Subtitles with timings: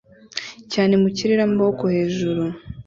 [0.71, 2.43] cyane mu kirere amaboko hejuru